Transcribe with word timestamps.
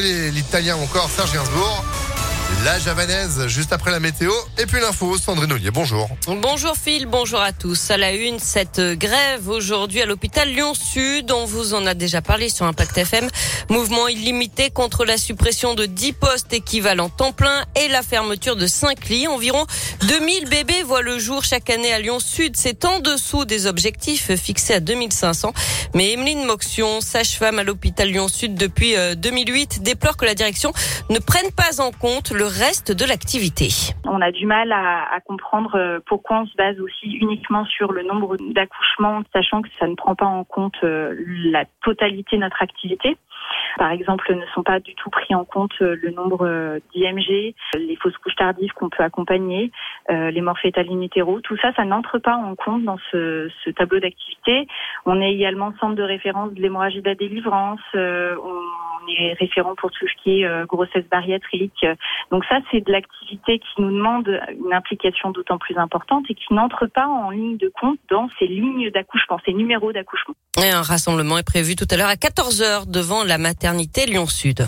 l'italien 0.00 0.76
encore 0.76 1.10
Serge 1.10 1.32
Gainsbourg. 1.32 1.84
La 2.64 2.78
javanaise, 2.78 3.46
juste 3.46 3.72
après 3.72 3.90
la 3.90 4.00
météo. 4.00 4.32
Et 4.58 4.66
puis 4.66 4.80
l'info, 4.80 5.16
Sandrine 5.18 5.52
Ollier, 5.52 5.70
bonjour. 5.70 6.08
Bonjour 6.26 6.74
Phil, 6.76 7.06
bonjour 7.06 7.40
à 7.40 7.52
tous. 7.52 7.90
À 7.90 7.96
la 7.96 8.12
une, 8.12 8.38
cette 8.38 8.80
grève 8.80 9.48
aujourd'hui 9.48 10.00
à 10.00 10.06
l'hôpital 10.06 10.48
Lyon-Sud. 10.48 11.30
On 11.30 11.44
vous 11.44 11.74
en 11.74 11.86
a 11.86 11.94
déjà 11.94 12.22
parlé 12.22 12.48
sur 12.48 12.66
Impact 12.66 12.98
FM. 12.98 13.28
Mouvement 13.68 14.08
illimité 14.08 14.70
contre 14.70 15.04
la 15.04 15.18
suppression 15.18 15.74
de 15.74 15.86
10 15.86 16.14
postes 16.14 16.52
équivalents 16.52 17.10
temps 17.10 17.32
plein 17.32 17.64
et 17.76 17.88
la 17.88 18.02
fermeture 18.02 18.56
de 18.56 18.66
5 18.66 19.08
lits. 19.08 19.28
Environ 19.28 19.66
2000 20.08 20.48
bébés 20.48 20.82
voient 20.82 21.02
le 21.02 21.18
jour 21.18 21.44
chaque 21.44 21.70
année 21.70 21.92
à 21.92 22.00
Lyon-Sud. 22.00 22.56
C'est 22.56 22.84
en 22.86 22.98
dessous 23.00 23.44
des 23.44 23.66
objectifs 23.66 24.34
fixés 24.36 24.74
à 24.74 24.80
2500. 24.80 25.52
Mais 25.94 26.12
Emeline 26.12 26.44
Moxion, 26.44 27.02
sage-femme 27.02 27.58
à 27.58 27.62
l'hôpital 27.62 28.08
Lyon-Sud 28.08 28.54
depuis 28.54 28.94
2008, 29.16 29.76
euh, 29.80 29.82
déplore 29.84 30.16
que 30.16 30.24
la 30.24 30.34
direction 30.34 30.72
ne 31.10 31.18
prenne 31.18 31.52
pas 31.52 31.80
en 31.80 31.92
compte 31.92 32.30
le 32.38 32.46
reste 32.46 32.92
de 32.92 33.04
l'activité. 33.04 33.68
On 34.04 34.20
a 34.20 34.30
du 34.30 34.46
mal 34.46 34.70
à, 34.70 35.18
comprendre 35.26 35.74
euh, 35.74 35.98
pourquoi 36.06 36.42
on 36.42 36.46
se 36.46 36.54
base 36.56 36.78
aussi 36.78 37.10
uniquement 37.10 37.64
sur 37.64 37.92
le 37.92 38.04
nombre 38.04 38.36
d'accouchements, 38.36 39.22
sachant 39.32 39.60
que 39.60 39.68
ça 39.80 39.88
ne 39.88 39.96
prend 39.96 40.14
pas 40.14 40.26
en 40.26 40.44
compte 40.44 40.76
euh, 40.84 41.16
la 41.50 41.64
totalité 41.82 42.36
de 42.36 42.42
notre 42.42 42.62
activité. 42.62 43.16
Par 43.76 43.90
exemple, 43.90 44.34
ne 44.34 44.46
sont 44.54 44.62
pas 44.62 44.80
du 44.80 44.94
tout 44.94 45.10
pris 45.10 45.34
en 45.34 45.44
compte 45.44 45.72
euh, 45.82 45.96
le 46.00 46.10
nombre 46.10 46.78
d'IMG, 46.94 47.54
les 47.74 47.96
fausses 47.96 48.16
couches 48.18 48.36
tardives 48.36 48.72
qu'on 48.72 48.88
peut 48.88 49.02
accompagner, 49.02 49.70
les 50.08 50.40
morts 50.40 50.58
fétales 50.58 50.88
Tout 51.42 51.56
ça, 51.58 51.72
ça 51.74 51.84
n'entre 51.84 52.18
pas 52.18 52.36
en 52.36 52.54
compte 52.54 52.84
dans 52.84 52.98
ce, 53.10 53.50
ce 53.64 53.70
tableau 53.70 54.00
d'activité. 54.00 54.66
On 55.04 55.20
est 55.20 55.32
également 55.32 55.72
centre 55.80 55.94
de 55.94 56.02
référence 56.02 56.52
de 56.54 56.62
l'hémorragie 56.62 57.02
de 57.02 57.08
la 57.08 57.14
délivrance. 57.14 57.80
on 57.94 58.62
est 59.08 59.32
référent 59.34 59.74
pour 59.74 59.90
tout 59.90 60.06
ce 60.06 60.22
qui 60.22 60.40
est 60.40 60.46
euh, 60.46 60.66
grossesse 60.66 61.06
bariatrique. 61.10 61.86
Donc 62.30 62.44
ça, 62.46 62.58
c'est 62.70 62.84
de 62.84 62.92
l'activité 62.92 63.58
qui 63.58 63.82
nous 63.82 63.90
demande 63.90 64.28
une 64.52 64.72
implication 64.72 65.30
d'autant 65.30 65.58
plus 65.58 65.76
importante 65.78 66.24
et 66.28 66.34
qui 66.34 66.52
n'entre 66.52 66.86
pas 66.86 67.06
en 67.06 67.30
ligne 67.30 67.56
de 67.56 67.70
compte 67.80 67.98
dans 68.10 68.28
ces 68.38 68.46
lignes 68.46 68.90
d'accouchement, 68.90 69.38
ces 69.44 69.52
numéros 69.52 69.92
d'accouchement. 69.92 70.34
Et 70.62 70.70
un 70.70 70.82
rassemblement 70.82 71.38
est 71.38 71.44
prévu 71.44 71.76
tout 71.76 71.86
à 71.90 71.96
l'heure 71.96 72.08
à 72.08 72.16
14h 72.16 72.86
devant 72.86 73.22
la 73.22 73.38
maternité 73.38 74.06
Lyon-Sud. 74.06 74.66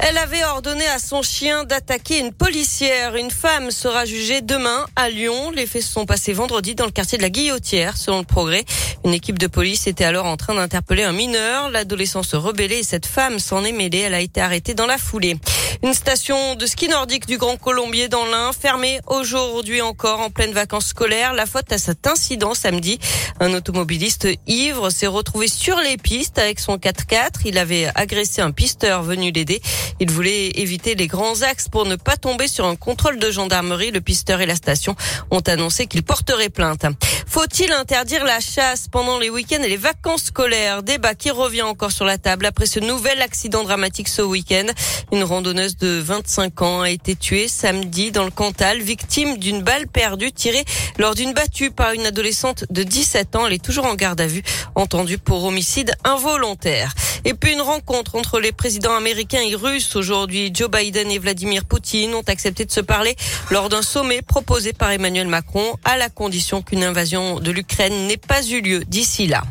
Elle 0.00 0.16
avait 0.16 0.44
ordonné 0.44 0.86
à 0.86 0.98
son 0.98 1.22
chien 1.22 1.64
d'attaquer 1.64 2.20
une 2.20 2.32
policière. 2.32 3.16
Une 3.16 3.30
femme 3.30 3.70
sera 3.70 4.06
jugée 4.06 4.40
demain 4.40 4.86
à 4.96 5.10
Lyon. 5.10 5.50
Les 5.50 5.66
faits 5.66 5.82
se 5.82 5.92
sont 5.92 6.06
passés 6.06 6.32
vendredi 6.32 6.74
dans 6.74 6.86
le 6.86 6.90
quartier 6.90 7.18
de 7.18 7.22
la 7.22 7.30
Guillotière, 7.30 7.96
selon 7.98 8.20
le 8.20 8.24
progrès. 8.24 8.64
Une 9.04 9.12
équipe 9.12 9.38
de 9.38 9.46
police 9.46 9.86
était 9.86 10.04
alors 10.04 10.24
en 10.24 10.36
train 10.36 10.54
d'interpeller 10.54 11.02
un 11.02 11.12
mineur. 11.12 11.68
L'adolescent 11.68 12.22
se 12.22 12.36
rebellait 12.36 12.78
et 12.78 12.84
cette 12.84 13.06
femme 13.06 13.38
s'en 13.38 13.64
est 13.64 13.72
mêlée. 13.72 13.98
Elle 13.98 14.14
a 14.14 14.20
été 14.20 14.40
arrêtée 14.40 14.72
dans 14.72 14.86
la 14.86 14.96
foulée. 14.98 15.36
Une 15.84 15.94
station 15.94 16.56
de 16.56 16.66
ski 16.66 16.88
nordique 16.88 17.26
du 17.26 17.38
Grand 17.38 17.56
Colombier 17.56 18.08
dans 18.08 18.26
l'Ain, 18.26 18.50
fermée 18.52 18.98
aujourd'hui 19.06 19.80
encore 19.80 20.18
en 20.18 20.28
pleine 20.28 20.52
vacances 20.52 20.88
scolaires. 20.88 21.34
La 21.34 21.46
faute 21.46 21.70
à 21.72 21.78
cet 21.78 22.08
incident 22.08 22.52
samedi. 22.52 22.98
Un 23.38 23.54
automobiliste 23.54 24.26
ivre 24.48 24.90
s'est 24.90 25.06
retrouvé 25.06 25.46
sur 25.46 25.78
les 25.78 25.96
pistes 25.96 26.38
avec 26.38 26.58
son 26.58 26.78
4x4. 26.78 27.42
Il 27.44 27.58
avait 27.58 27.88
agressé 27.94 28.42
un 28.42 28.50
pisteur 28.50 29.04
venu 29.04 29.30
l'aider. 29.30 29.62
Il 30.00 30.10
voulait 30.10 30.48
éviter 30.56 30.96
les 30.96 31.06
grands 31.06 31.42
axes 31.42 31.68
pour 31.68 31.86
ne 31.86 31.94
pas 31.94 32.16
tomber 32.16 32.48
sur 32.48 32.66
un 32.66 32.74
contrôle 32.74 33.20
de 33.20 33.30
gendarmerie. 33.30 33.92
Le 33.92 34.00
pisteur 34.00 34.40
et 34.40 34.46
la 34.46 34.56
station 34.56 34.96
ont 35.30 35.40
annoncé 35.40 35.86
qu'ils 35.86 36.02
porteraient 36.02 36.48
plainte. 36.48 36.86
Faut-il 37.28 37.70
interdire 37.70 38.24
la 38.24 38.40
chasse 38.40 38.88
pendant 38.88 39.20
les 39.20 39.30
week-ends 39.30 39.62
et 39.62 39.68
les 39.68 39.76
vacances 39.76 40.24
scolaires? 40.24 40.82
Débat 40.82 41.14
qui 41.14 41.30
revient 41.30 41.62
encore 41.62 41.92
sur 41.92 42.04
la 42.04 42.18
table 42.18 42.46
après 42.46 42.66
ce 42.66 42.80
nouvel 42.80 43.22
accident 43.22 43.62
dramatique 43.62 44.08
ce 44.08 44.22
week-end. 44.22 44.66
Une 45.12 45.22
randonneuse 45.22 45.67
de 45.76 46.00
25 46.00 46.62
ans 46.62 46.80
a 46.82 46.90
été 46.90 47.14
tuée 47.14 47.48
samedi 47.48 48.10
dans 48.10 48.24
le 48.24 48.30
Cantal, 48.30 48.80
victime 48.80 49.36
d'une 49.36 49.62
balle 49.62 49.86
perdue 49.86 50.32
tirée 50.32 50.64
lors 50.98 51.14
d'une 51.14 51.32
battue 51.32 51.70
par 51.70 51.92
une 51.92 52.06
adolescente 52.06 52.64
de 52.70 52.82
17 52.82 53.36
ans. 53.36 53.46
Elle 53.46 53.54
est 53.54 53.64
toujours 53.64 53.86
en 53.86 53.94
garde 53.94 54.20
à 54.20 54.26
vue, 54.26 54.42
entendue 54.74 55.18
pour 55.18 55.44
homicide 55.44 55.92
involontaire. 56.04 56.94
Et 57.24 57.34
puis 57.34 57.52
une 57.52 57.60
rencontre 57.60 58.16
entre 58.16 58.40
les 58.40 58.52
présidents 58.52 58.96
américains 58.96 59.42
et 59.42 59.54
russes 59.54 59.96
aujourd'hui. 59.96 60.50
Joe 60.54 60.70
Biden 60.70 61.10
et 61.10 61.18
Vladimir 61.18 61.64
Poutine 61.64 62.14
ont 62.14 62.24
accepté 62.26 62.64
de 62.64 62.72
se 62.72 62.80
parler 62.80 63.16
lors 63.50 63.68
d'un 63.68 63.82
sommet 63.82 64.22
proposé 64.22 64.72
par 64.72 64.90
Emmanuel 64.90 65.28
Macron 65.28 65.76
à 65.84 65.96
la 65.96 66.08
condition 66.08 66.62
qu'une 66.62 66.84
invasion 66.84 67.40
de 67.40 67.50
l'Ukraine 67.50 68.06
n'ait 68.06 68.16
pas 68.16 68.42
eu 68.46 68.60
lieu 68.60 68.84
d'ici 68.84 69.26
là. 69.26 69.44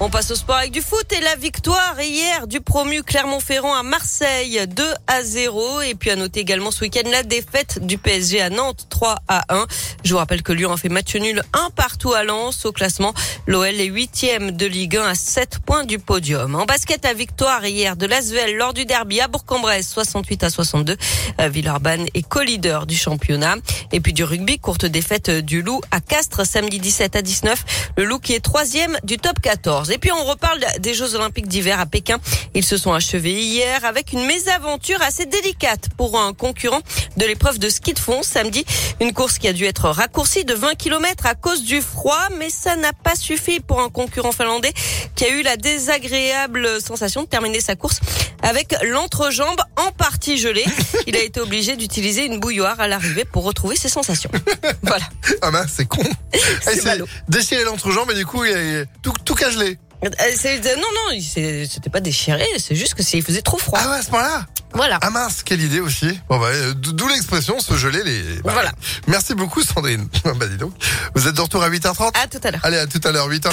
On 0.00 0.10
passe 0.10 0.30
au 0.30 0.36
sport 0.36 0.54
avec 0.54 0.70
du 0.70 0.80
foot 0.80 1.12
et 1.12 1.20
la 1.20 1.34
victoire 1.34 2.00
hier 2.00 2.46
du 2.46 2.60
promu 2.60 3.02
Clermont-Ferrand 3.02 3.74
à 3.74 3.82
Marseille 3.82 4.60
2 4.68 4.84
à 5.08 5.24
0 5.24 5.80
et 5.80 5.96
puis 5.96 6.10
à 6.10 6.16
noter 6.16 6.38
également 6.38 6.70
ce 6.70 6.82
week-end 6.82 7.08
la 7.10 7.24
défaite 7.24 7.84
du 7.84 7.98
PSG 7.98 8.40
à 8.40 8.48
Nantes 8.48 8.86
3 8.90 9.16
à 9.26 9.42
1. 9.52 9.66
Je 10.04 10.12
vous 10.12 10.18
rappelle 10.18 10.44
que 10.44 10.52
Lyon 10.52 10.72
a 10.72 10.76
fait 10.76 10.88
match 10.88 11.16
nul 11.16 11.42
un 11.52 11.70
partout 11.70 12.12
à 12.12 12.22
Lens 12.22 12.64
au 12.64 12.70
classement. 12.70 13.12
L'OL 13.48 13.66
est 13.66 13.86
huitième 13.86 14.52
de 14.52 14.66
Ligue 14.66 14.98
1 14.98 15.02
à 15.02 15.14
7 15.16 15.58
points 15.66 15.82
du 15.82 15.98
podium. 15.98 16.54
En 16.54 16.64
basket, 16.64 17.02
la 17.02 17.12
victoire 17.12 17.66
hier 17.66 17.96
de 17.96 18.06
l'Asvel 18.06 18.56
lors 18.56 18.74
du 18.74 18.84
derby 18.84 19.20
à 19.20 19.26
Bourg-en-Bresse 19.26 19.88
68 19.88 20.44
à 20.44 20.50
62. 20.50 20.96
Euh, 21.40 21.48
Villeurbanne 21.48 22.06
est 22.14 22.22
co-leader 22.22 22.86
du 22.86 22.96
championnat. 22.96 23.56
Et 23.90 23.98
puis 23.98 24.12
du 24.12 24.22
rugby, 24.22 24.60
courte 24.60 24.86
défaite 24.86 25.28
du 25.30 25.60
Loup 25.60 25.80
à 25.90 26.00
Castres 26.00 26.46
samedi 26.46 26.78
17 26.78 27.16
à 27.16 27.22
19. 27.22 27.64
Le 27.96 28.04
Loup 28.04 28.20
qui 28.20 28.34
est 28.34 28.40
troisième 28.40 28.96
du 29.02 29.18
top 29.18 29.40
14. 29.40 29.87
Et 29.90 29.98
puis 29.98 30.12
on 30.12 30.24
reparle 30.24 30.60
des 30.80 30.94
Jeux 30.94 31.14
Olympiques 31.14 31.48
d'hiver 31.48 31.80
à 31.80 31.86
Pékin. 31.86 32.18
Ils 32.54 32.64
se 32.64 32.76
sont 32.76 32.92
achevés 32.92 33.32
hier 33.32 33.84
avec 33.84 34.12
une 34.12 34.24
mésaventure 34.26 35.00
assez 35.02 35.26
délicate 35.26 35.88
pour 35.96 36.18
un 36.18 36.32
concurrent 36.32 36.80
de 37.16 37.24
l'épreuve 37.24 37.58
de 37.58 37.68
ski 37.68 37.94
de 37.94 37.98
fond 37.98 38.22
samedi. 38.22 38.64
Une 39.00 39.12
course 39.12 39.38
qui 39.38 39.48
a 39.48 39.52
dû 39.52 39.64
être 39.64 39.88
raccourcie 39.88 40.44
de 40.44 40.54
20 40.54 40.74
km 40.74 41.26
à 41.26 41.34
cause 41.34 41.62
du 41.62 41.80
froid, 41.80 42.28
mais 42.38 42.50
ça 42.50 42.76
n'a 42.76 42.92
pas 42.92 43.14
suffi 43.14 43.60
pour 43.60 43.80
un 43.80 43.88
concurrent 43.88 44.32
finlandais 44.32 44.72
qui 45.14 45.24
a 45.24 45.28
eu 45.30 45.42
la 45.42 45.56
désagréable 45.56 46.80
sensation 46.80 47.22
de 47.22 47.26
terminer 47.28 47.60
sa 47.60 47.76
course 47.76 48.00
avec 48.42 48.74
l'entrejambe 48.82 49.60
en 49.76 49.92
partie 49.92 50.38
gelée. 50.38 50.64
Il 51.06 51.16
a 51.16 51.22
été 51.22 51.40
obligé 51.40 51.76
d'utiliser 51.76 52.24
une 52.26 52.40
bouilloire 52.40 52.80
à 52.80 52.88
l'arrivée 52.88 53.24
pour 53.24 53.44
retrouver 53.44 53.76
ses 53.76 53.88
sensations. 53.88 54.30
Voilà. 54.82 55.04
Ah 55.42 55.50
mince, 55.50 55.72
c'est 55.76 55.86
con. 55.86 56.02
C'est 56.62 57.02
déchiré 57.28 57.64
l'entrejambe 57.64 58.10
et 58.10 58.14
du 58.14 58.24
coup, 58.24 58.44
il 58.44 58.54
a 58.54 58.84
tout, 59.02 59.12
tout 59.24 59.34
gelé. 59.36 59.78
Euh, 60.04 60.76
non, 60.76 60.82
non, 60.82 61.20
c'était 61.20 61.90
pas 61.90 62.00
déchiré, 62.00 62.44
c'est 62.58 62.76
juste 62.76 62.94
que 62.94 63.02
il 63.16 63.22
faisait 63.22 63.42
trop 63.42 63.58
froid. 63.58 63.80
Ah 63.82 63.90
ouais, 63.90 63.96
à 63.96 64.02
ce 64.02 64.10
moment-là 64.12 64.46
Voilà. 64.72 64.98
Ah 65.02 65.10
mince, 65.10 65.42
quelle 65.42 65.60
idée 65.60 65.80
aussi. 65.80 66.18
Bon 66.28 66.38
bah, 66.38 66.50
d'où 66.76 67.08
l'expression 67.08 67.58
se 67.58 67.74
geler 67.76 68.04
les. 68.04 68.22
Bah, 68.42 68.52
voilà. 68.52 68.70
Merci 69.08 69.34
beaucoup 69.34 69.62
Sandrine. 69.62 70.08
bah 70.24 70.46
dis 70.46 70.56
donc. 70.56 70.72
Vous 71.14 71.26
êtes 71.26 71.34
de 71.34 71.40
retour 71.40 71.62
à 71.62 71.70
8h30 71.70 72.10
À 72.14 72.26
tout 72.28 72.38
à 72.44 72.50
l'heure. 72.50 72.60
Allez, 72.62 72.78
à 72.78 72.86
tout 72.86 73.00
à 73.02 73.10
l'heure, 73.10 73.28
8h04. 73.28 73.50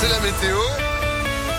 C'est 0.00 0.08
la 0.08 0.20
météo. 0.20 0.87